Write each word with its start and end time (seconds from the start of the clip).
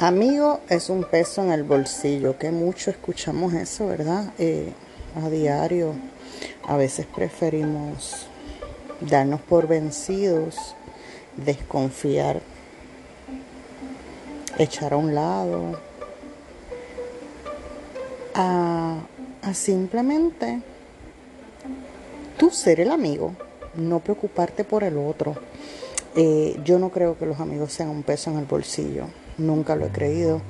Amigo 0.00 0.60
es 0.68 0.90
un 0.90 1.02
peso 1.02 1.42
en 1.42 1.50
el 1.50 1.64
bolsillo, 1.64 2.38
que 2.38 2.52
mucho 2.52 2.92
escuchamos 2.92 3.52
eso, 3.54 3.88
¿verdad? 3.88 4.32
Eh, 4.38 4.72
a 5.20 5.28
diario. 5.28 5.92
A 6.68 6.76
veces 6.76 7.04
preferimos 7.04 8.28
darnos 9.00 9.40
por 9.40 9.66
vencidos, 9.66 10.76
desconfiar, 11.36 12.40
echar 14.56 14.92
a 14.92 14.98
un 14.98 15.16
lado, 15.16 15.80
a, 18.36 19.00
simplemente 19.52 20.62
tú 22.38 22.50
ser 22.50 22.78
el 22.78 22.92
amigo, 22.92 23.34
no 23.74 23.98
preocuparte 23.98 24.62
por 24.62 24.84
el 24.84 24.96
otro. 24.96 25.34
Eh, 26.14 26.56
yo 26.62 26.78
no 26.78 26.90
creo 26.90 27.18
que 27.18 27.26
los 27.26 27.40
amigos 27.40 27.72
sean 27.72 27.88
un 27.88 28.04
peso 28.04 28.30
en 28.30 28.38
el 28.38 28.44
bolsillo 28.44 29.08
nunca 29.38 29.76
lo 29.76 29.86
he 29.86 29.90
creído, 29.90 30.42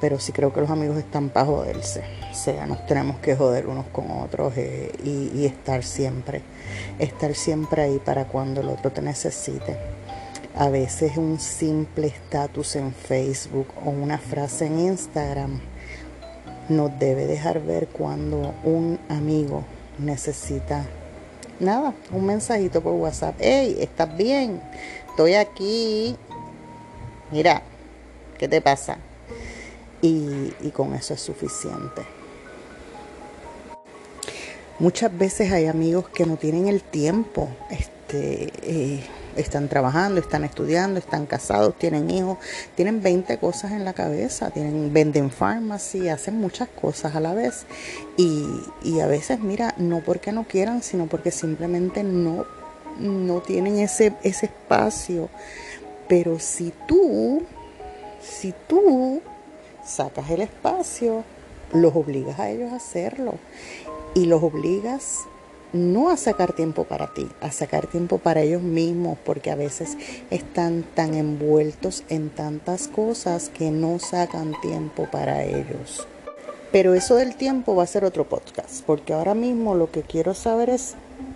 pero 0.00 0.18
sí 0.18 0.32
creo 0.32 0.52
que 0.52 0.60
los 0.60 0.70
amigos 0.70 0.96
están 0.96 1.28
para 1.28 1.46
joderse. 1.46 2.02
O 2.30 2.34
sea, 2.34 2.66
nos 2.66 2.84
tenemos 2.86 3.18
que 3.18 3.36
joder 3.36 3.66
unos 3.66 3.86
con 3.86 4.10
otros 4.10 4.54
eh, 4.56 4.90
y, 5.04 5.44
estar 5.44 5.84
siempre, 5.84 6.42
estar 6.98 7.34
siempre 7.34 7.82
ahí 7.82 7.98
para 7.98 8.26
cuando 8.26 8.62
el 8.62 8.68
otro 8.68 8.90
te 8.90 9.02
necesite. 9.02 9.76
A 10.56 10.68
veces 10.68 11.16
un 11.16 11.38
simple 11.38 12.08
estatus 12.08 12.76
en 12.76 12.92
Facebook 12.92 13.68
o 13.84 13.90
una 13.90 14.18
frase 14.18 14.66
en 14.66 14.80
Instagram 14.80 15.60
nos 16.68 16.98
debe 16.98 17.26
dejar 17.26 17.60
ver 17.60 17.88
cuando 17.88 18.54
un 18.64 18.98
amigo 19.08 19.64
necesita 19.98 20.86
nada, 21.60 21.94
un 22.10 22.26
mensajito 22.26 22.80
por 22.80 22.94
WhatsApp. 22.94 23.36
Hey, 23.38 23.76
¿estás 23.80 24.16
bien? 24.16 24.60
Estoy 25.08 25.34
aquí. 25.34 26.16
Mira, 27.30 27.62
¿Qué 28.40 28.48
te 28.48 28.62
pasa? 28.62 28.96
Y, 30.00 30.70
con 30.72 30.94
eso 30.94 31.12
es 31.12 31.20
suficiente. 31.20 32.00
Muchas 34.78 35.14
veces 35.14 35.52
hay 35.52 35.66
amigos 35.66 36.08
que 36.08 36.24
no 36.24 36.38
tienen 36.38 36.66
el 36.66 36.80
tiempo, 36.80 37.50
este, 37.68 38.50
eh, 38.62 39.04
están 39.36 39.68
trabajando, 39.68 40.22
están 40.22 40.44
estudiando, 40.44 40.98
están 40.98 41.26
casados, 41.26 41.76
tienen 41.76 42.08
hijos, 42.08 42.38
tienen 42.76 43.02
20 43.02 43.36
cosas 43.36 43.72
en 43.72 43.84
la 43.84 43.92
cabeza, 43.92 44.48
tienen, 44.48 44.90
venden 44.90 45.30
farmacy, 45.30 46.08
hacen 46.08 46.38
muchas 46.38 46.70
cosas 46.70 47.14
a 47.14 47.20
la 47.20 47.34
vez. 47.34 47.66
Y, 48.16 48.46
y 48.82 49.00
a 49.00 49.06
veces, 49.06 49.40
mira, 49.40 49.74
no 49.76 50.00
porque 50.00 50.32
no 50.32 50.44
quieran, 50.44 50.82
sino 50.82 51.08
porque 51.08 51.30
simplemente 51.30 52.04
no, 52.04 52.46
no 52.98 53.42
tienen 53.42 53.78
ese, 53.80 54.14
ese 54.22 54.46
espacio. 54.46 55.28
Pero 56.08 56.38
si 56.38 56.72
tú 56.88 57.42
si 58.20 58.54
tú 58.68 59.22
sacas 59.84 60.30
el 60.30 60.42
espacio, 60.42 61.24
los 61.72 61.94
obligas 61.94 62.38
a 62.38 62.50
ellos 62.50 62.72
a 62.72 62.76
hacerlo 62.76 63.34
y 64.14 64.26
los 64.26 64.42
obligas 64.42 65.20
no 65.72 66.10
a 66.10 66.16
sacar 66.16 66.52
tiempo 66.52 66.84
para 66.84 67.14
ti, 67.14 67.28
a 67.40 67.52
sacar 67.52 67.86
tiempo 67.86 68.18
para 68.18 68.40
ellos 68.40 68.62
mismos, 68.62 69.18
porque 69.24 69.50
a 69.50 69.54
veces 69.54 69.96
están 70.30 70.84
tan 70.94 71.14
envueltos 71.14 72.02
en 72.08 72.30
tantas 72.30 72.88
cosas 72.88 73.48
que 73.50 73.70
no 73.70 73.98
sacan 74.00 74.54
tiempo 74.60 75.06
para 75.10 75.44
ellos. 75.44 76.06
Pero 76.72 76.94
eso 76.94 77.16
del 77.16 77.36
tiempo 77.36 77.74
va 77.76 77.84
a 77.84 77.88
ser 77.88 78.04
otro 78.04 78.28
podcast, 78.28 78.84
porque 78.84 79.12
ahora 79.12 79.34
mismo 79.34 79.74
lo 79.74 79.90
que 79.90 80.02
quiero 80.02 80.34
saber 80.34 80.70
es 80.70 80.94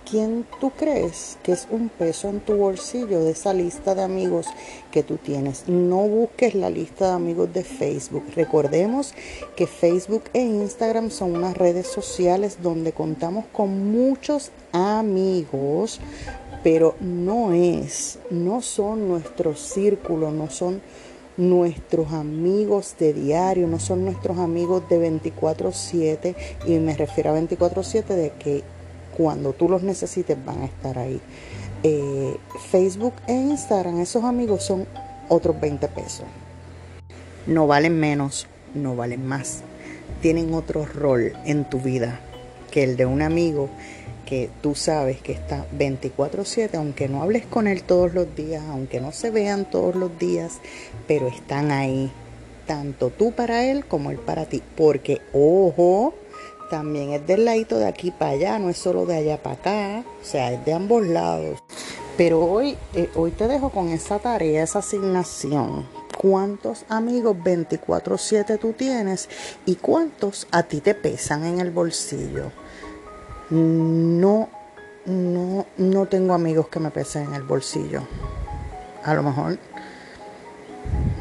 quién 0.09 0.47
tú 0.61 0.71
crees 0.71 1.39
que 1.43 1.53
es 1.53 1.67
un 1.71 1.89
peso 1.89 2.29
en 2.29 2.41
tu 2.41 2.57
bolsillo 2.57 3.21
de 3.25 3.33
esa 3.33 3.53
lista 3.53 3.95
de 3.95 4.03
amigos 4.03 4.47
que 4.91 5.03
tú 5.03 5.17
tienes. 5.17 5.69
No 5.69 5.99
busques 6.09 6.55
la 6.55 6.71
lista 6.71 7.09
de 7.09 7.13
amigos 7.13 7.53
de 7.53 7.65
Facebook. 7.65 8.25
Recordemos 8.35 9.15
que 9.57 9.67
Facebook 9.67 10.25
e 10.33 10.43
Instagram 10.43 11.11
son 11.11 11.37
unas 11.37 11.57
redes 11.57 11.87
sociales 11.87 12.59
donde 12.63 12.93
contamos 12.93 13.45
con 13.53 13.93
muchos 13.93 14.51
amigos, 14.73 16.01
pero 16.63 16.95
no 17.01 17.53
es, 17.53 18.19
no 18.31 18.63
son 18.63 19.09
nuestro 19.09 19.55
círculo, 19.55 20.31
no 20.31 20.51
son 20.51 20.81
nuestros 21.37 22.13
amigos 22.13 22.95
de 22.99 23.13
diario, 23.13 23.67
no 23.67 23.81
son 23.81 24.05
nuestros 24.05 24.39
amigos 24.39 24.89
de 24.89 24.99
24/7 24.99 26.35
y 26.67 26.79
me 26.79 26.97
refiero 26.97 27.31
a 27.31 27.35
24/7 27.35 28.15
de 28.15 28.31
que 28.31 28.63
cuando 29.17 29.53
tú 29.53 29.69
los 29.69 29.83
necesites 29.83 30.37
van 30.45 30.63
a 30.63 30.65
estar 30.67 30.99
ahí. 30.99 31.21
Eh, 31.83 32.37
Facebook 32.71 33.15
e 33.27 33.33
Instagram, 33.33 34.01
esos 34.01 34.25
amigos 34.25 34.63
son 34.65 34.87
otros 35.29 35.61
20 35.61 35.89
pesos. 35.89 36.27
No 37.47 37.67
valen 37.67 37.99
menos, 37.99 38.47
no 38.75 38.97
valen 38.97 39.27
más. 39.27 39.63
Tienen 40.23 40.55
otro 40.55 40.87
rol 40.87 41.33
en 41.45 41.69
tu 41.69 41.81
vida 41.81 42.21
que 42.71 42.85
el 42.85 42.97
de 42.97 43.07
un 43.07 43.23
amigo 43.23 43.69
que 44.25 44.51
tú 44.63 44.75
sabes 44.75 45.21
que 45.21 45.33
está 45.33 45.67
24/7, 45.79 46.77
aunque 46.77 47.09
no 47.09 47.23
hables 47.23 47.45
con 47.47 47.69
él 47.69 47.83
todos 47.83 48.15
los 48.15 48.35
días, 48.35 48.65
aunque 48.69 49.01
no 49.01 49.13
se 49.13 49.31
vean 49.31 49.71
todos 49.71 49.95
los 49.95 50.19
días, 50.19 50.61
pero 51.07 51.29
están 51.29 51.71
ahí, 51.71 52.11
tanto 52.67 53.11
tú 53.11 53.33
para 53.33 53.65
él 53.65 53.85
como 53.85 54.11
él 54.11 54.19
para 54.19 54.47
ti. 54.47 54.63
Porque, 54.77 55.21
ojo, 55.33 56.15
también 56.71 57.13
es 57.13 57.27
del 57.27 57.45
ladito 57.45 57.79
de 57.79 57.87
aquí 57.87 58.11
para 58.11 58.33
allá, 58.33 58.59
no 58.59 58.71
es 58.71 58.79
solo 58.79 59.07
de 59.07 59.17
allá 59.17 59.43
para 59.43 59.57
acá, 59.57 60.05
o 60.21 60.25
sea, 60.25 60.53
es 60.53 60.65
de 60.65 60.73
ambos 60.73 61.07
lados. 61.07 61.63
Pero 62.17 62.41
hoy, 62.41 62.77
eh, 62.95 63.11
hoy 63.15 63.33
te 63.33 63.49
dejo 63.49 63.71
con 63.71 63.89
esa 63.89 64.19
tarea, 64.19 64.63
esa 64.63 64.79
asignación. 64.79 65.87
¿Cuántos 66.17 66.85
amigos 66.89 67.37
24/7 67.43 68.57
tú 68.57 68.73
tienes 68.73 69.29
y 69.67 69.75
cuántos 69.77 70.47
a 70.53 70.63
ti 70.63 70.81
te 70.81 70.95
pesan 70.95 71.45
en 71.45 71.61
el 71.61 71.71
bolsillo? 71.71 72.53
No, 73.51 74.49
no, 75.07 75.67
no 75.77 76.07
tengo 76.07 76.35
amigos 76.35 76.69
que 76.69 76.81
me 76.81 76.91
pesen 76.91 77.25
en 77.25 77.35
el 77.35 77.43
bolsillo. 77.43 78.03
A 79.03 79.15
lo 79.15 79.23
mejor 79.23 79.59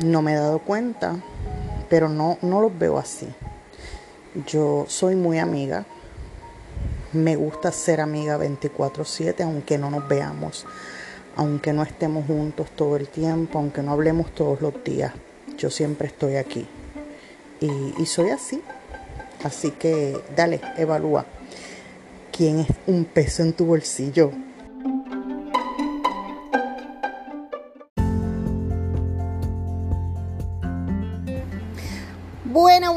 no 0.05 0.21
me 0.21 0.33
he 0.33 0.35
dado 0.35 0.59
cuenta, 0.59 1.15
pero 1.89 2.07
no, 2.07 2.37
no 2.41 2.61
los 2.61 2.77
veo 2.77 2.97
así. 2.97 3.27
Yo 4.47 4.85
soy 4.87 5.15
muy 5.15 5.37
amiga. 5.37 5.85
Me 7.11 7.35
gusta 7.35 7.71
ser 7.71 8.01
amiga 8.01 8.37
24/7, 8.37 9.43
aunque 9.43 9.77
no 9.77 9.91
nos 9.91 10.07
veamos, 10.07 10.65
aunque 11.35 11.71
no 11.71 11.83
estemos 11.83 12.25
juntos 12.25 12.71
todo 12.75 12.97
el 12.97 13.07
tiempo, 13.07 13.59
aunque 13.59 13.83
no 13.83 13.91
hablemos 13.91 14.33
todos 14.33 14.61
los 14.61 14.83
días. 14.83 15.13
Yo 15.57 15.69
siempre 15.69 16.07
estoy 16.07 16.37
aquí. 16.37 16.67
Y, 17.61 17.93
y 18.01 18.05
soy 18.07 18.31
así. 18.31 18.61
Así 19.43 19.71
que 19.71 20.19
dale, 20.35 20.61
evalúa. 20.77 21.25
¿Quién 22.35 22.61
es 22.61 22.67
un 22.87 23.05
peso 23.05 23.43
en 23.43 23.53
tu 23.53 23.65
bolsillo? 23.65 24.31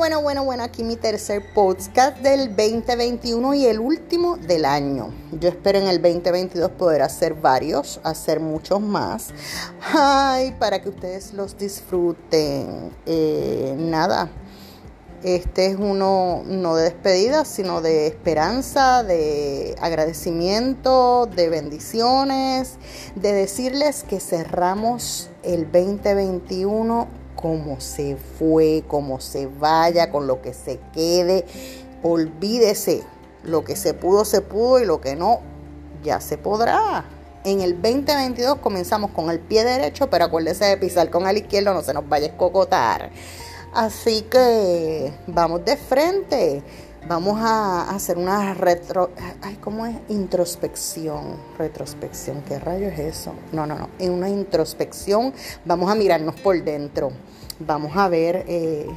Bueno, 0.06 0.22
bueno, 0.22 0.44
bueno, 0.44 0.62
aquí 0.62 0.84
mi 0.84 0.94
tercer 0.94 1.52
podcast 1.52 2.18
del 2.18 2.54
2021 2.54 3.54
y 3.54 3.66
el 3.66 3.80
último 3.80 4.36
del 4.36 4.64
año. 4.64 5.12
Yo 5.32 5.48
espero 5.48 5.80
en 5.80 5.88
el 5.88 6.00
2022 6.00 6.70
poder 6.70 7.02
hacer 7.02 7.34
varios, 7.34 7.98
hacer 8.04 8.38
muchos 8.38 8.80
más. 8.80 9.30
Para 10.60 10.80
que 10.80 10.90
ustedes 10.90 11.32
los 11.32 11.58
disfruten. 11.58 12.92
Eh, 13.04 13.74
nada, 13.76 14.30
este 15.24 15.66
es 15.66 15.76
uno 15.76 16.44
no 16.46 16.76
de 16.76 16.84
despedida, 16.84 17.44
sino 17.44 17.80
de 17.80 18.06
esperanza, 18.06 19.02
de 19.02 19.74
agradecimiento, 19.80 21.26
de 21.34 21.48
bendiciones, 21.48 22.76
de 23.16 23.32
decirles 23.32 24.04
que 24.04 24.20
cerramos 24.20 25.30
el 25.42 25.64
2021 25.64 27.25
como 27.36 27.80
se 27.80 28.16
fue, 28.16 28.82
como 28.88 29.20
se 29.20 29.46
vaya, 29.46 30.10
con 30.10 30.26
lo 30.26 30.42
que 30.42 30.52
se 30.52 30.80
quede. 30.92 31.44
Olvídese, 32.02 33.02
lo 33.44 33.62
que 33.62 33.76
se 33.76 33.94
pudo, 33.94 34.24
se 34.24 34.40
pudo 34.40 34.80
y 34.80 34.86
lo 34.86 35.00
que 35.00 35.14
no, 35.14 35.40
ya 36.02 36.20
se 36.20 36.38
podrá. 36.38 37.04
En 37.44 37.60
el 37.60 37.80
2022 37.80 38.56
comenzamos 38.56 39.12
con 39.12 39.30
el 39.30 39.38
pie 39.38 39.62
derecho, 39.62 40.10
pero 40.10 40.24
acuérdese 40.24 40.64
de 40.64 40.76
pisar 40.78 41.10
con 41.10 41.28
el 41.28 41.36
izquierdo, 41.36 41.72
no 41.74 41.82
se 41.82 41.94
nos 41.94 42.08
vaya 42.08 42.26
a 42.26 42.30
escocotar. 42.30 43.10
Así 43.72 44.22
que 44.22 45.12
vamos 45.26 45.64
de 45.64 45.76
frente. 45.76 46.62
Vamos 47.08 47.38
a 47.40 47.88
hacer 47.90 48.18
una 48.18 48.52
retro. 48.54 49.10
Ay, 49.40 49.56
¿cómo 49.60 49.86
es? 49.86 49.94
Introspección. 50.08 51.36
Retrospección. 51.56 52.42
¿Qué 52.42 52.58
rayo 52.58 52.88
es 52.88 52.98
eso? 52.98 53.32
No, 53.52 53.64
no, 53.64 53.78
no. 53.78 53.90
En 54.00 54.10
una 54.10 54.28
introspección 54.28 55.32
vamos 55.64 55.88
a 55.88 55.94
mirarnos 55.94 56.34
por 56.40 56.60
dentro. 56.64 57.12
Vamos 57.60 57.96
a 57.96 58.08
ver 58.08 58.44
eh, 58.48 58.88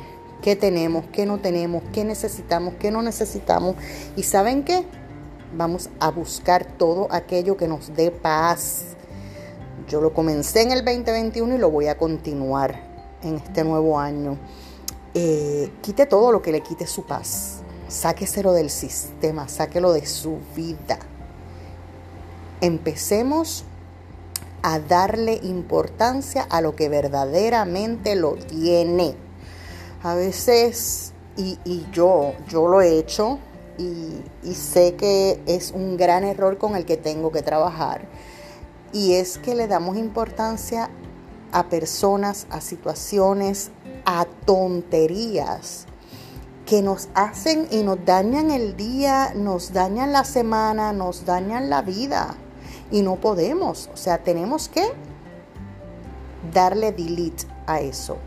qué 0.41 0.55
tenemos, 0.55 1.05
qué 1.13 1.27
no 1.27 1.37
tenemos, 1.37 1.83
qué 1.93 2.03
necesitamos, 2.03 2.73
qué 2.79 2.89
no 2.89 3.03
necesitamos. 3.03 3.75
¿Y 4.15 4.23
saben 4.23 4.63
qué? 4.63 4.87
Vamos 5.55 5.91
a 5.99 6.09
buscar 6.09 6.65
todo 6.65 7.09
aquello 7.11 7.57
que 7.57 7.67
nos 7.67 7.93
dé 7.95 8.09
paz. 8.09 8.95
Yo 9.87 10.01
lo 10.01 10.15
comencé 10.15 10.63
en 10.63 10.71
el 10.71 10.83
2021 10.83 11.53
y 11.53 11.57
lo 11.59 11.69
voy 11.69 11.85
a 11.85 11.97
continuar 11.99 12.81
en 13.21 13.35
este 13.35 13.63
nuevo 13.63 13.99
año. 13.99 14.39
Eh, 15.13 15.71
quite 15.83 16.07
todo 16.07 16.31
lo 16.31 16.41
que 16.41 16.51
le 16.51 16.61
quite 16.61 16.87
su 16.87 17.03
paz. 17.05 17.58
Sáqueselo 17.89 18.53
del 18.53 18.69
sistema, 18.69 19.47
sáquelo 19.47 19.93
de 19.93 20.05
su 20.05 20.37
vida. 20.55 20.99
Empecemos 22.61 23.65
a 24.61 24.79
darle 24.79 25.39
importancia 25.41 26.43
a 26.43 26.61
lo 26.61 26.75
que 26.75 26.87
verdaderamente 26.87 28.15
lo 28.15 28.35
tiene. 28.35 29.15
A 30.03 30.13
veces, 30.13 31.13
y, 31.35 31.57
yo, 31.91 32.33
yo 32.47 32.67
lo 32.67 32.81
he 32.81 32.99
hecho 32.99 33.39
y, 33.79 34.21
y 34.43 34.53
sé 34.53 34.93
que 34.93 35.41
es 35.47 35.71
un 35.71 35.97
gran 35.97 36.23
error 36.23 36.59
con 36.59 36.75
el 36.75 36.85
que 36.85 36.95
tengo 36.95 37.31
que 37.31 37.41
trabajar. 37.41 38.07
Y 38.93 39.13
es 39.13 39.39
que 39.39 39.55
le 39.55 39.67
damos 39.67 39.97
importancia 39.97 40.91
a 41.51 41.69
personas, 41.69 42.45
a 42.51 42.61
situaciones, 42.61 43.71
a 44.05 44.27
tonterías 44.45 45.87
que 46.69 46.83
nos 46.83 47.09
hacen 47.15 47.67
y 47.71 47.81
nos 47.81 48.05
dañan 48.05 48.51
el 48.51 48.77
día, 48.77 49.33
nos 49.35 49.73
dañan 49.73 50.13
la 50.13 50.23
semana, 50.23 50.93
nos 50.93 51.25
dañan 51.25 51.67
la 51.67 51.81
vida 51.81 52.35
y 52.91 53.01
no 53.01 53.15
podemos. 53.15 53.89
O 53.91 53.97
sea, 53.97 54.19
tenemos 54.19 54.69
que 54.69 54.83
darle 56.53 56.91
delete 56.91 57.47
a 57.65 57.81
eso. 57.81 58.17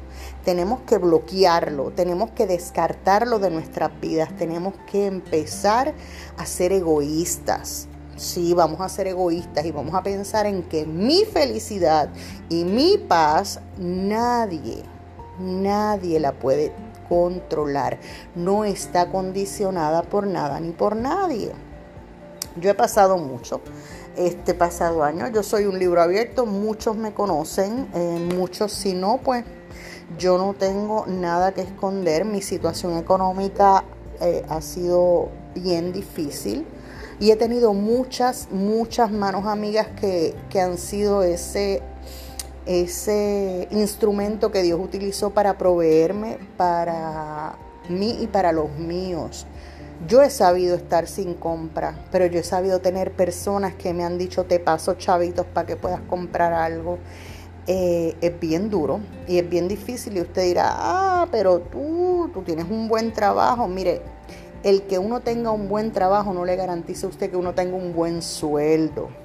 Tenemos 0.44 0.81
que 0.81 0.99
bloquearlo, 0.99 1.93
tenemos 1.93 2.33
que 2.33 2.49
descartarlo 2.49 3.39
de 3.39 3.50
nuestras 3.50 3.93
vidas, 4.00 4.37
tenemos 4.37 4.75
que 4.91 5.06
empezar 5.06 5.94
a 6.37 6.44
ser 6.44 6.73
egoístas. 6.73 7.87
Sí, 8.17 8.55
vamos 8.55 8.81
a 8.81 8.89
ser 8.89 9.06
egoístas 9.06 9.65
y 9.65 9.71
vamos 9.71 9.94
a 9.94 10.03
pensar 10.03 10.47
en 10.47 10.65
que 10.65 10.85
mi 10.85 11.25
felicidad 11.27 12.09
y 12.49 12.65
mi 12.65 12.99
paz 12.99 13.61
nadie, 13.79 14.83
nadie 15.39 16.19
la 16.19 16.33
puede 16.33 16.73
controlar. 17.12 17.99
No 18.35 18.64
está 18.64 19.11
condicionada 19.11 20.03
por 20.03 20.26
nada 20.26 20.59
ni 20.61 20.70
por 20.70 20.97
nadie. 20.97 21.53
Yo 22.56 22.70
he 22.70 22.75
pasado 22.75 23.19
mucho 23.19 23.61
este 24.17 24.55
pasado 24.55 25.05
año. 25.05 25.29
Yo 25.29 25.43
soy 25.43 25.67
un 25.67 25.79
libro 25.79 26.00
abierto, 26.00 26.47
muchos 26.47 26.97
me 26.97 27.12
conocen, 27.12 27.87
eh, 27.94 28.31
muchos 28.35 28.73
si 28.73 28.94
no, 28.94 29.20
pues 29.23 29.44
yo 30.19 30.38
no 30.38 30.55
tengo 30.55 31.05
nada 31.06 31.53
que 31.53 31.61
esconder. 31.61 32.25
Mi 32.25 32.41
situación 32.41 32.97
económica 32.97 33.85
eh, 34.23 34.43
ha 34.49 34.62
sido 34.62 35.29
bien 35.55 35.93
difícil 35.93 36.67
y 37.20 37.31
he 37.31 37.37
tenido 37.37 37.75
muchas, 37.75 38.49
muchas 38.50 39.11
manos 39.11 39.44
amigas 39.44 39.88
que, 40.00 40.35
que 40.49 40.62
han 40.62 40.79
sido 40.79 41.23
ese 41.23 41.82
ese 42.67 43.69
instrumento 43.70 44.50
que 44.50 44.62
Dios 44.62 44.81
utilizó 44.81 45.31
para 45.31 45.59
proveerme 45.59 46.38
para 46.56 47.56
mí 47.88 48.19
y 48.20 48.26
para 48.26 48.53
los 48.53 48.70
míos. 48.79 49.47
Yo 50.09 50.23
he 50.23 50.31
sabido 50.31 50.75
estar 50.75 51.06
sin 51.06 51.35
compra, 51.35 51.94
pero 52.11 52.26
yo 52.26 52.41
he 52.41 52.44
sabido 52.44 52.81
tener 52.81 53.12
personas 53.12 53.75
que 53.75 53.94
me 53.94 54.05
han 54.05 54.19
dicho 54.19 54.44
te 54.44 54.59
paso 54.59 54.94
chavitos 54.94 55.47
para 55.47 55.67
que 55.67 55.76
puedas 55.76 56.00
comprar 56.00 56.53
algo. 56.53 56.99
Eh, 57.69 58.17
es 58.20 58.41
bien 58.41 58.70
duro 58.70 58.99
y 59.29 59.38
es 59.38 59.49
bien 59.49 59.69
difícil 59.69 60.17
y 60.17 60.20
usted 60.20 60.43
dirá, 60.43 60.73
ah, 60.73 61.29
pero 61.31 61.61
tú, 61.61 62.29
tú 62.35 62.43
tienes 62.43 62.67
un 62.69 62.88
buen 62.88 63.12
trabajo. 63.12 63.69
Mire, 63.69 64.03
el 64.65 64.82
que 64.82 64.99
uno 64.99 65.20
tenga 65.20 65.53
un 65.53 65.69
buen 65.69 65.93
trabajo 65.93 66.35
no 66.35 66.44
le 66.44 66.56
garantiza 66.56 67.06
a 67.06 67.11
usted 67.11 67.31
que 67.31 67.37
uno 67.37 67.55
tenga 67.55 67.76
un 67.76 67.93
buen 67.93 68.23
sueldo. 68.23 69.22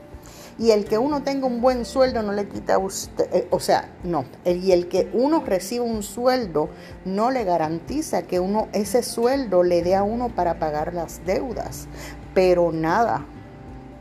Y 0.60 0.72
el 0.72 0.86
que 0.86 0.98
uno 0.98 1.22
tenga 1.22 1.46
un 1.46 1.62
buen 1.62 1.86
sueldo 1.86 2.24
no 2.24 2.34
le 2.34 2.48
quita 2.48 2.76
a 2.76 2.78
usted, 2.80 3.30
eh, 3.32 3.48
o 3.52 3.60
sea, 3.60 3.92
no, 4.04 4.26
y 4.44 4.72
el 4.72 4.88
que 4.88 5.08
uno 5.14 5.44
reciba 5.46 5.86
un 5.86 6.02
sueldo 6.02 6.70
no 7.06 7.30
le 7.30 7.44
garantiza 7.44 8.24
que 8.24 8.40
uno 8.40 8.68
ese 8.74 9.04
sueldo 9.04 9.62
le 9.62 9.84
dé 9.84 9.96
a 9.96 10.02
uno 10.02 10.30
para 10.30 10.58
pagar 10.58 10.96
las 10.96 11.24
deudas. 11.26 11.88
Pero 12.34 12.72
nada, 12.72 13.24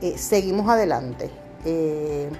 eh, 0.00 0.16
seguimos 0.16 0.68
adelante. 0.70 1.30
Eh, 1.66 2.30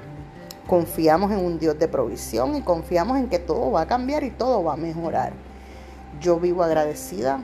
confiamos 0.67 1.31
en 1.31 1.45
un 1.45 1.59
Dios 1.59 1.79
de 1.79 1.87
provisión 1.87 2.57
y 2.57 2.63
confiamos 2.63 3.19
en 3.19 3.29
que 3.29 3.39
todo 3.39 3.71
va 3.71 3.83
a 3.83 3.87
cambiar 3.87 4.25
y 4.25 4.31
todo 4.31 4.65
va 4.65 4.75
a 4.75 4.77
mejorar. 4.79 5.35
Yo 6.23 6.41
vivo 6.41 6.63
agradecida 6.63 7.43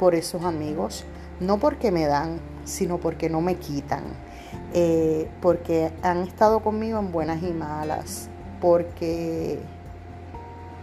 por 0.00 0.16
esos 0.16 0.44
amigos, 0.44 1.04
no 1.38 1.58
porque 1.58 1.92
me 1.92 2.06
dan, 2.06 2.40
sino 2.64 2.98
porque 2.98 3.30
no 3.30 3.40
me 3.40 3.56
quitan 3.56 4.23
eh, 4.72 5.28
porque 5.40 5.92
han 6.02 6.22
estado 6.22 6.60
conmigo 6.60 6.98
en 6.98 7.12
buenas 7.12 7.42
y 7.42 7.52
malas, 7.52 8.28
porque 8.60 9.60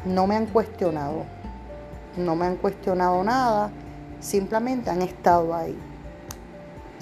no 0.06 0.28
me 0.28 0.36
han 0.36 0.46
cuestionado, 0.46 1.26
no 2.18 2.36
me 2.36 2.46
han 2.46 2.56
cuestionado 2.56 3.24
nada, 3.24 3.72
simplemente 4.20 4.90
han 4.90 5.02
estado 5.02 5.54
ahí. 5.54 5.78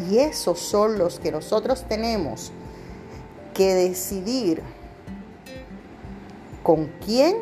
Y 0.10 0.20
esos 0.20 0.60
son 0.60 0.98
los 0.98 1.20
que 1.20 1.32
nosotros 1.32 1.86
tenemos 1.88 2.52
que 3.54 3.74
decidir 3.74 4.62
con 6.64 6.90
quién 7.06 7.36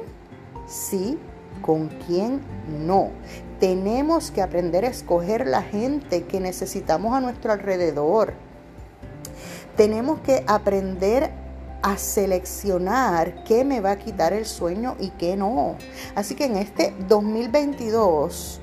sí, 0.67 1.17
con 1.61 1.87
quién 2.05 2.41
no. 2.85 3.11
Tenemos 3.59 4.31
que 4.31 4.41
aprender 4.41 4.85
a 4.85 4.89
escoger 4.89 5.47
la 5.47 5.61
gente 5.61 6.23
que 6.25 6.39
necesitamos 6.39 7.13
a 7.13 7.21
nuestro 7.21 7.51
alrededor 7.51 8.33
tenemos 9.77 10.19
que 10.21 10.43
aprender 10.47 11.31
a 11.83 11.97
seleccionar 11.97 13.43
qué 13.43 13.63
me 13.63 13.79
va 13.79 13.91
a 13.91 13.97
quitar 13.97 14.33
el 14.33 14.45
sueño 14.45 14.95
y 14.99 15.11
qué 15.11 15.37
no. 15.37 15.77
Así 16.15 16.35
que 16.35 16.45
en 16.45 16.57
este 16.57 16.93
2022 17.07 18.59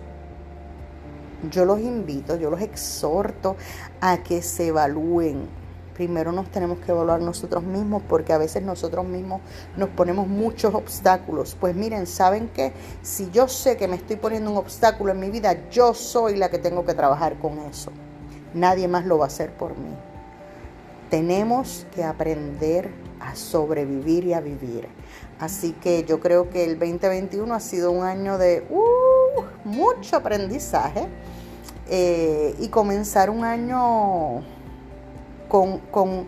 yo 1.50 1.64
los 1.64 1.81
invito, 1.81 2.37
yo 2.37 2.50
los 2.50 2.61
exhorto 2.61 3.56
a 4.00 4.19
que 4.22 4.43
se 4.43 4.69
evalúen. 4.69 5.49
Primero 5.94 6.32
nos 6.32 6.50
tenemos 6.50 6.78
que 6.78 6.90
evaluar 6.90 7.20
nosotros 7.20 7.62
mismos 7.62 8.02
porque 8.08 8.32
a 8.32 8.38
veces 8.38 8.64
nosotros 8.64 9.06
mismos 9.06 9.40
nos 9.76 9.90
ponemos 9.90 10.26
muchos 10.26 10.75
obstáculos. 10.75 11.56
Pues 11.61 11.76
miren, 11.76 12.08
¿saben 12.08 12.50
qué? 12.52 12.72
Si 13.02 13.31
yo 13.31 13.46
sé 13.46 13.76
que 13.76 13.87
me 13.87 13.94
estoy 13.94 14.16
poniendo 14.16 14.50
un 14.50 14.56
obstáculo 14.56 15.12
en 15.12 15.20
mi 15.20 15.31
vida, 15.31 15.69
yo 15.70 15.94
soy 15.94 16.37
la 16.37 16.50
que 16.50 16.58
tengo 16.58 16.84
que 16.84 16.94
trabajar 16.94 17.38
con 17.38 17.61
eso. 17.61 17.93
Nadie 18.55 18.88
más 18.88 19.06
lo 19.06 19.19
va 19.19 19.26
a 19.26 19.28
hacer 19.28 19.52
por 19.52 19.78
mí. 19.78 19.94
Tenemos 21.10 21.86
que 21.94 22.04
aprender 22.04 22.90
a 23.20 23.34
sobrevivir 23.36 24.24
y 24.24 24.32
a 24.34 24.40
vivir. 24.40 24.88
Así 25.38 25.73
que 25.73 26.04
yo 26.04 26.20
creo 26.20 26.50
que 26.50 26.64
el 26.64 26.78
2021 26.78 27.54
ha 27.54 27.61
sido 27.61 27.90
un 27.90 28.04
año 28.04 28.38
de 28.38 28.66
uh, 28.70 29.68
mucho 29.68 30.16
aprendizaje 30.16 31.06
eh, 31.88 32.54
y 32.58 32.68
comenzar 32.68 33.30
un 33.30 33.44
año 33.44 34.42
con, 35.49 35.78
con 35.90 36.26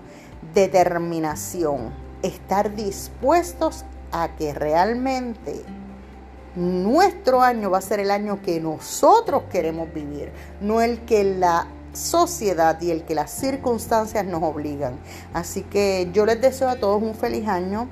determinación, 0.54 1.92
estar 2.22 2.74
dispuestos 2.74 3.84
a 4.12 4.36
que 4.36 4.54
realmente 4.54 5.64
nuestro 6.56 7.42
año 7.42 7.70
va 7.70 7.78
a 7.78 7.82
ser 7.82 8.00
el 8.00 8.10
año 8.10 8.40
que 8.42 8.60
nosotros 8.60 9.44
queremos 9.50 9.92
vivir, 9.92 10.32
no 10.60 10.80
el 10.80 11.00
que 11.00 11.22
la 11.22 11.66
sociedad 11.96 12.80
y 12.80 12.90
el 12.90 13.04
que 13.04 13.14
las 13.14 13.30
circunstancias 13.30 14.24
nos 14.24 14.42
obligan. 14.42 14.98
Así 15.32 15.62
que 15.62 16.10
yo 16.12 16.26
les 16.26 16.40
deseo 16.40 16.68
a 16.68 16.76
todos 16.76 17.02
un 17.02 17.14
feliz 17.14 17.48
año. 17.48 17.88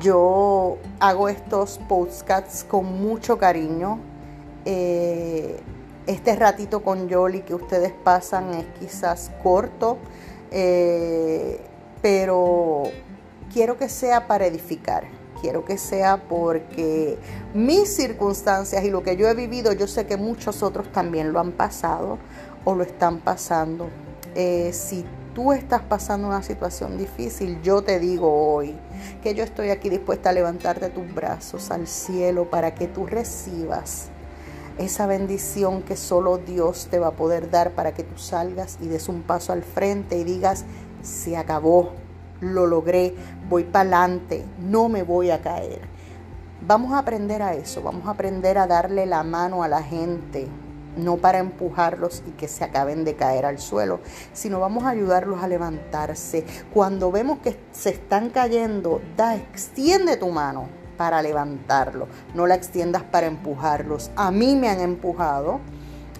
Yo 0.00 0.78
hago 0.98 1.28
estos 1.28 1.78
podcasts 1.88 2.64
con 2.64 3.00
mucho 3.02 3.38
cariño. 3.38 4.00
Eh, 4.64 5.60
este 6.06 6.36
ratito 6.36 6.82
con 6.82 7.08
Yoli 7.08 7.42
que 7.42 7.54
ustedes 7.54 7.92
pasan 7.92 8.52
es 8.54 8.66
quizás 8.78 9.30
corto, 9.42 9.98
eh, 10.50 11.60
pero 12.02 12.84
quiero 13.52 13.78
que 13.78 13.88
sea 13.88 14.26
para 14.26 14.46
edificar 14.46 15.04
quiero 15.44 15.62
que 15.66 15.76
sea 15.76 16.22
porque 16.26 17.18
mis 17.52 17.94
circunstancias 17.94 18.82
y 18.82 18.88
lo 18.88 19.02
que 19.02 19.18
yo 19.18 19.28
he 19.28 19.34
vivido, 19.34 19.74
yo 19.74 19.86
sé 19.86 20.06
que 20.06 20.16
muchos 20.16 20.62
otros 20.62 20.90
también 20.90 21.34
lo 21.34 21.40
han 21.40 21.52
pasado 21.52 22.16
o 22.64 22.74
lo 22.74 22.82
están 22.82 23.18
pasando. 23.18 23.88
Eh, 24.34 24.72
si 24.72 25.04
tú 25.34 25.52
estás 25.52 25.82
pasando 25.82 26.28
una 26.28 26.42
situación 26.42 26.96
difícil, 26.96 27.60
yo 27.62 27.82
te 27.82 27.98
digo 27.98 28.54
hoy 28.54 28.74
que 29.22 29.34
yo 29.34 29.44
estoy 29.44 29.70
aquí 29.70 29.90
dispuesta 29.90 30.30
a 30.30 30.32
levantarte 30.32 30.90
tus 30.90 31.12
brazos 31.12 31.70
al 31.70 31.86
cielo 31.86 32.50
para 32.50 32.74
que 32.74 32.86
tú 32.86 33.06
recibas 33.06 34.10
esa 34.78 35.06
bendición 35.06 35.82
que 35.82 35.96
solo 35.96 36.38
Dios 36.38 36.88
te 36.90 36.98
va 36.98 37.08
a 37.08 37.12
poder 37.12 37.50
dar 37.50 37.72
para 37.72 37.94
que 37.94 38.02
tú 38.02 38.18
salgas 38.18 38.78
y 38.80 38.88
des 38.88 39.08
un 39.08 39.22
paso 39.22 39.52
al 39.52 39.62
frente 39.62 40.18
y 40.18 40.24
digas, 40.24 40.64
se 41.02 41.36
acabó, 41.36 41.92
lo 42.40 42.66
logré, 42.66 43.14
voy 43.48 43.64
para 43.64 43.82
adelante, 43.82 44.44
no 44.58 44.88
me 44.88 45.02
voy 45.02 45.30
a 45.30 45.42
caer. 45.42 45.80
Vamos 46.66 46.92
a 46.92 46.98
aprender 46.98 47.42
a 47.42 47.54
eso, 47.54 47.82
vamos 47.82 48.06
a 48.08 48.12
aprender 48.12 48.58
a 48.58 48.66
darle 48.66 49.06
la 49.06 49.22
mano 49.22 49.62
a 49.62 49.68
la 49.68 49.82
gente, 49.82 50.48
no 50.96 51.16
para 51.16 51.38
empujarlos 51.38 52.22
y 52.26 52.30
que 52.32 52.48
se 52.48 52.64
acaben 52.64 53.04
de 53.04 53.16
caer 53.16 53.46
al 53.46 53.58
suelo, 53.58 54.00
sino 54.32 54.60
vamos 54.60 54.84
a 54.84 54.90
ayudarlos 54.90 55.42
a 55.42 55.48
levantarse. 55.48 56.44
Cuando 56.72 57.10
vemos 57.10 57.38
que 57.38 57.58
se 57.72 57.90
están 57.90 58.30
cayendo, 58.30 59.00
da, 59.16 59.36
extiende 59.36 60.16
tu 60.16 60.30
mano 60.30 60.68
para 60.96 61.22
levantarlo, 61.22 62.08
no 62.34 62.46
la 62.46 62.54
extiendas 62.54 63.02
para 63.02 63.26
empujarlos. 63.26 64.10
A 64.16 64.30
mí 64.30 64.56
me 64.56 64.68
han 64.68 64.80
empujado 64.80 65.60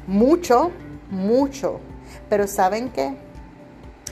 mucho, 0.07 0.71
mucho, 1.11 1.81
pero 2.29 2.47
¿saben 2.47 2.91
qué? 2.91 3.17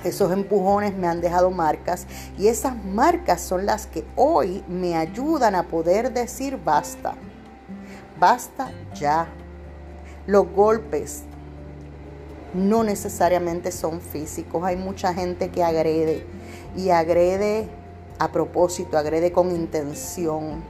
Esos 0.05 0.33
empujones 0.33 0.97
me 0.97 1.07
han 1.07 1.21
dejado 1.21 1.51
marcas 1.51 2.07
y 2.37 2.49
esas 2.49 2.75
marcas 2.85 3.41
son 3.41 3.67
las 3.67 3.87
que 3.87 4.05
hoy 4.17 4.65
me 4.67 4.97
ayudan 4.97 5.55
a 5.55 5.65
poder 5.65 6.13
decir 6.13 6.59
basta. 6.65 7.15
Basta 8.19 8.71
ya. 8.95 9.29
Los 10.27 10.49
golpes 10.53 11.25
no 12.55 12.85
necesariamente 12.85 13.73
son 13.73 14.01
físicos. 14.01 14.63
Hay 14.65 14.77
mucha 14.77 15.15
gente 15.15 15.51
que 15.51 15.65
agrede 15.65 16.25
y 16.77 16.91
agrede 16.91 17.69
a 18.19 18.31
propósito, 18.31 18.99
agrede 18.99 19.33
con 19.33 19.51
intención. 19.51 20.63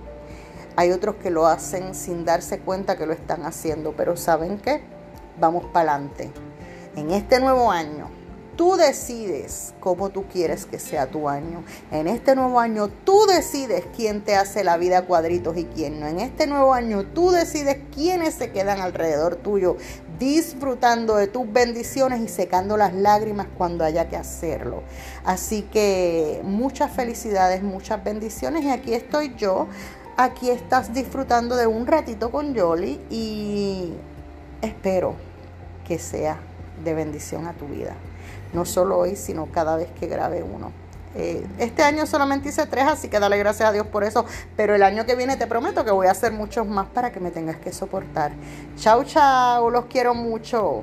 Hay 0.76 0.90
otros 0.90 1.16
que 1.16 1.30
lo 1.30 1.46
hacen 1.46 1.94
sin 1.94 2.24
darse 2.24 2.60
cuenta 2.60 2.96
que 2.96 3.04
lo 3.04 3.12
están 3.12 3.44
haciendo, 3.44 3.92
pero 3.94 4.16
¿saben 4.16 4.58
qué? 4.58 4.80
Vamos 5.38 5.66
para 5.66 5.92
adelante. 5.92 6.30
En 6.96 7.10
este 7.10 7.40
nuevo 7.40 7.70
año 7.70 8.21
Tú 8.56 8.76
decides 8.76 9.72
cómo 9.80 10.10
tú 10.10 10.24
quieres 10.30 10.66
que 10.66 10.78
sea 10.78 11.06
tu 11.06 11.28
año. 11.30 11.64
En 11.90 12.06
este 12.06 12.36
nuevo 12.36 12.60
año 12.60 12.88
tú 12.88 13.24
decides 13.26 13.84
quién 13.96 14.20
te 14.20 14.36
hace 14.36 14.62
la 14.62 14.76
vida 14.76 15.06
cuadritos 15.06 15.56
y 15.56 15.64
quién 15.64 16.00
no. 16.00 16.06
En 16.06 16.20
este 16.20 16.46
nuevo 16.46 16.74
año 16.74 17.04
tú 17.04 17.30
decides 17.30 17.78
quiénes 17.94 18.34
se 18.34 18.52
quedan 18.52 18.80
alrededor 18.80 19.36
tuyo, 19.36 19.78
disfrutando 20.18 21.16
de 21.16 21.28
tus 21.28 21.50
bendiciones 21.50 22.20
y 22.20 22.28
secando 22.28 22.76
las 22.76 22.92
lágrimas 22.92 23.46
cuando 23.56 23.84
haya 23.84 24.10
que 24.10 24.16
hacerlo. 24.16 24.82
Así 25.24 25.62
que 25.62 26.42
muchas 26.44 26.92
felicidades, 26.92 27.62
muchas 27.62 28.04
bendiciones 28.04 28.64
y 28.64 28.70
aquí 28.70 28.92
estoy 28.92 29.34
yo. 29.34 29.66
Aquí 30.18 30.50
estás 30.50 30.92
disfrutando 30.92 31.56
de 31.56 31.66
un 31.66 31.86
ratito 31.86 32.30
con 32.30 32.52
Yoli 32.52 33.00
y 33.08 33.94
espero 34.60 35.14
que 35.88 35.98
sea 35.98 36.38
de 36.84 36.92
bendición 36.92 37.46
a 37.46 37.54
tu 37.54 37.66
vida 37.66 37.96
no 38.52 38.64
solo 38.64 38.98
hoy, 38.98 39.16
sino 39.16 39.46
cada 39.46 39.76
vez 39.76 39.88
que 39.98 40.06
grabe 40.06 40.42
uno. 40.42 40.72
Eh, 41.14 41.46
este 41.58 41.82
año 41.82 42.06
solamente 42.06 42.48
hice 42.48 42.66
tres, 42.66 42.84
así 42.84 43.08
que 43.08 43.20
dale 43.20 43.36
gracias 43.36 43.68
a 43.68 43.72
Dios 43.72 43.86
por 43.86 44.04
eso. 44.04 44.24
Pero 44.56 44.74
el 44.74 44.82
año 44.82 45.04
que 45.04 45.14
viene 45.14 45.36
te 45.36 45.46
prometo 45.46 45.84
que 45.84 45.90
voy 45.90 46.06
a 46.06 46.12
hacer 46.12 46.32
muchos 46.32 46.66
más 46.66 46.86
para 46.86 47.12
que 47.12 47.20
me 47.20 47.30
tengas 47.30 47.56
que 47.56 47.72
soportar. 47.72 48.32
Chau, 48.76 49.04
chau, 49.04 49.70
los 49.70 49.86
quiero 49.86 50.14
mucho. 50.14 50.82